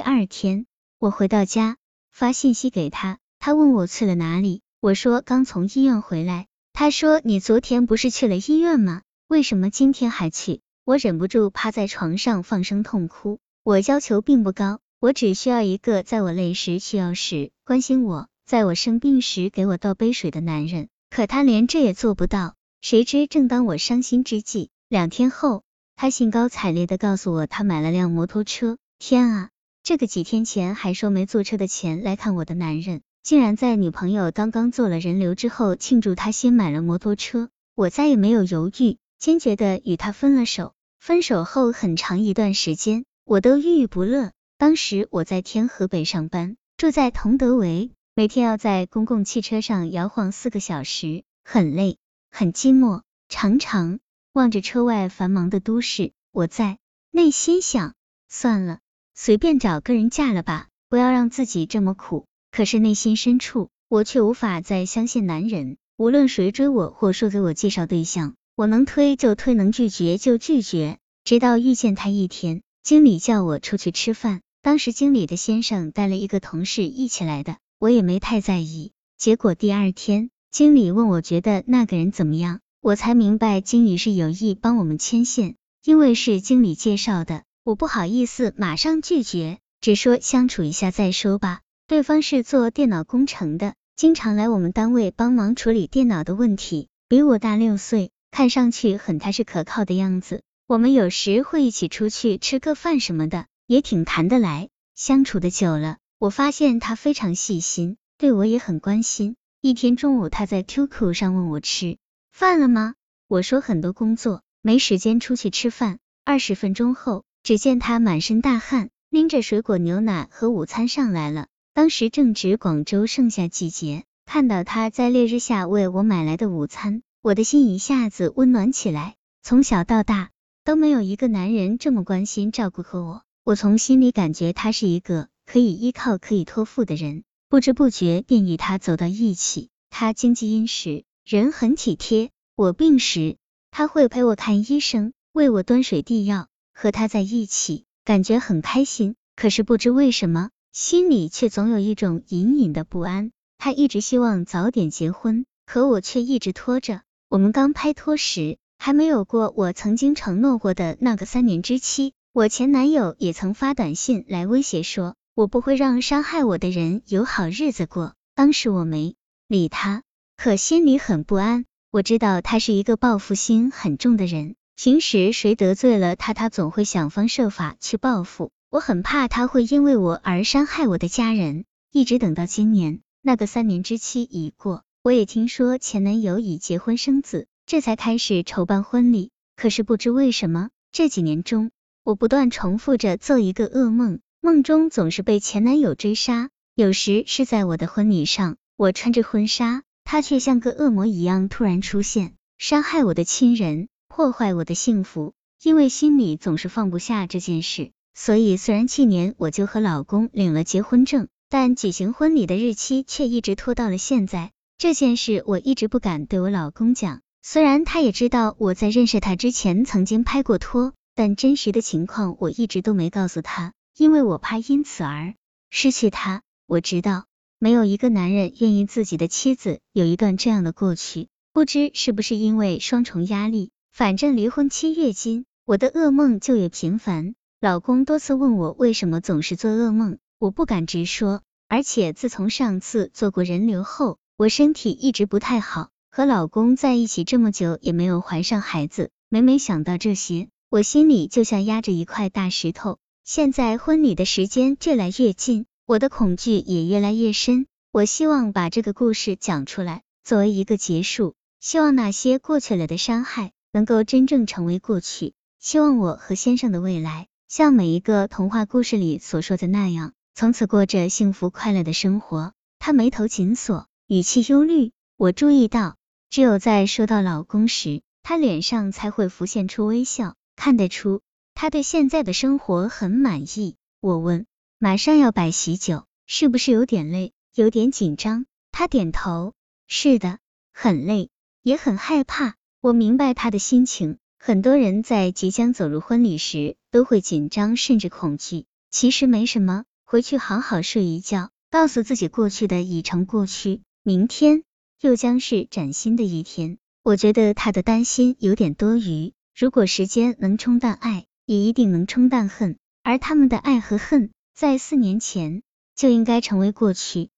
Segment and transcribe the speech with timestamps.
[0.00, 0.64] 第二天，
[0.98, 1.76] 我回到家，
[2.10, 6.46] 发信息给他，他问我去了哪里，我说刚从医院回来。
[6.72, 9.02] 他说你昨天不是去了医院吗？
[9.28, 10.62] 为什么今天还去？
[10.86, 13.40] 我忍不住趴在床上放声痛哭。
[13.62, 20.88] 我要求并不高，我只需要一个在我累时需要时关心我，在我生病时给我倒杯水的男人。
[21.10, 22.54] 可他连这也做不到。
[22.80, 25.62] 谁知正当我伤心之际，两天后，
[25.94, 28.78] 他兴高采烈的告诉我他买了辆摩托车。
[28.98, 29.50] 天啊！
[29.90, 37.50] 这个几天前还说没坐车的钱来看我的男人，竟然在女朋友刚刚做了人流之后庆祝他新买了摩托车。
[37.74, 40.74] 我再也没有犹豫，坚决的与他分了手。
[41.00, 44.30] 分手后很长一段时间，我都郁郁不乐。
[44.58, 51.98] 当时我在天河北上班，住在同德围，每天要在公共汽车上摇晃四个小时，很累，
[52.30, 53.02] 很寂寞。
[53.28, 53.98] 常常
[54.32, 56.78] 望着车外繁忙的都市，我在
[57.10, 57.94] 内心想：
[58.28, 58.78] 算了。
[59.22, 62.24] 随便找个人嫁了吧，不要让自己这么苦。
[62.50, 65.76] 可是内心深处，我却无法再相信男人。
[65.98, 70.96] 无论谁追我或说给我介绍对象，我能推就推，能拒绝就拒绝。
[71.22, 78.92] 直到遇见他一天，经理叫我出去吃饭，当时经理的先生带了一个同事一起来的，我也没太在意。
[79.18, 87.42] 结果第二天，经理问我觉得那个人怎么样，我才明白经理是有意帮我们牵线，因为是经理介绍的。
[87.70, 91.60] 我不好意思马上拒绝，只说相处一下再说吧。
[91.86, 100.42] 对方是做电脑工程的，经常来我们单位帮忙处理电脑的问题，比我大六岁，看上去很踏实可靠的样子。
[100.66, 104.68] 我们有时会一起出去吃个饭什么的，也挺谈得来。
[104.96, 109.36] 相处的久了，我发现他非常细心，对我也很关心。
[109.60, 111.98] 一天中午，他在 QQ 上问我吃
[112.32, 112.94] 饭了吗？
[113.28, 116.00] 我说很多工作，没时间出去吃饭。
[116.24, 117.22] 二十分钟后。
[117.42, 121.46] 只见他满身大汗，拎着水果、牛奶和午餐上来了。
[121.72, 129.14] 当时正值广州盛夏季节，看到他在烈日下为我买来的午餐，我的心一下子温暖起来。
[129.42, 130.30] 从小到大
[130.64, 139.70] 都没有一个男人这么关心照顾过我，我从心里感觉他是一个可以依靠、可以托付的人，不知不觉便与他走到一起。
[139.88, 142.30] 他经济殷实，人很体贴。
[142.54, 143.38] 我病时，
[143.70, 146.48] 他会陪我看医生，为我端水递药。
[146.80, 153.32] 和他在一起，感觉很开心，可是不知为什么，心里却总有一种隐隐的不安。
[153.58, 157.02] 他一直希望早点结婚，可我却一直拖着。
[157.28, 162.14] 我们刚拍拖时，还没有过我曾经承诺过的那个三年之期。
[162.32, 168.14] 我前男友也曾发短信来威胁说，我不会让伤害我的人有好日子过。
[168.34, 169.16] 当时我没
[169.48, 170.02] 理他，
[170.38, 171.66] 可心里很不安。
[171.90, 174.54] 我知道他是一个报复心很重的人。
[174.82, 178.50] 平时谁得罪了他，他总会想方设法去报复。
[178.70, 181.66] 我很怕他会因为我而伤害我的家人。
[181.92, 189.32] 一直等到今年，那个三年之期已过，我也听说前男友已结婚生子，这才开始筹办婚礼。
[189.54, 196.48] 可是不知为什么，这几年中，我不断重复着做一个噩梦，梦中总是被前男友追杀。
[196.74, 203.88] 有时是在我的婚礼上，我穿着婚纱，他却像个恶魔一样突然出现，伤害我的亲人。
[204.20, 205.32] 破坏我的幸福，
[205.62, 214.50] 因为心里总是放不下这件事，所以虽然去年我就和老公领了结婚证，但举行婚礼的日期却一直拖到了现在。
[214.76, 225.32] 这件事我一直不敢对我老公讲，虽然他也知道我在认识他之前曾经拍过拖，但真实的情况我一直都没告诉他，因为我怕因此而
[225.70, 226.42] 失去他。
[226.66, 227.24] 我知道
[227.58, 233.70] 没有一个男人愿意自己的妻子有一段这样的过去，不知是不是因为双重压力。
[234.00, 237.34] 反正离婚期越近，我的噩梦就越频繁。
[237.60, 241.42] 老公多次问我为什么总是做噩梦，我不敢直说。
[241.68, 245.90] 而且自从上次做过人流后，我身体一直不太好。
[246.10, 249.10] 和老公在一起这么久，也没有怀上孩子。
[249.28, 252.96] 每每想到这些，我心里就像压着一块大石头。
[253.22, 257.66] 现在婚礼的时间越来越近，我的恐惧也越来越深。
[257.92, 261.34] 我希望把这个故事讲出来，作为一个结束。
[261.60, 263.52] 希望那些过去了的伤害。
[263.72, 265.34] 能够真正成为过去。
[265.58, 272.52] 希望我和先生的未来，像每一个童话故事里所说的那样，从此过着幸福快乐的生活。
[272.78, 274.92] 他眉头紧锁，语气忧虑。
[275.16, 275.96] 我注意到，
[276.30, 281.20] 只有在说到老公时，他脸上才会浮现出微笑，看得出
[281.54, 283.76] 他对现在的生活很满意。
[284.00, 284.46] 我问，
[284.78, 288.46] 马上要摆喜酒，是不是有点累，有点紧张？
[288.72, 289.52] 他点头，
[289.86, 290.38] 是的，
[290.72, 291.28] 很累，
[291.62, 292.54] 也很害怕。
[292.82, 298.64] 我明白他的心情，很多人在即将走入婚礼时都会紧张甚至恐惧。
[298.90, 304.62] 其实没什么，回去好好睡一觉，告诉自己过去的已成过去，明天
[304.98, 306.78] 又将是崭新的一天。
[307.02, 309.34] 我觉得他的担心有点多余。
[309.54, 312.78] 如果时间能冲淡爱，也一定能冲淡恨。
[313.02, 315.62] 而他们的爱和恨，在四年前
[315.94, 317.28] 就应该成为过去。